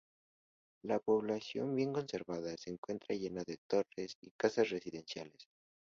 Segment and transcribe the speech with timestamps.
[0.83, 5.47] La población, bien conservada, se encuentra llena de torres y casas residenciales.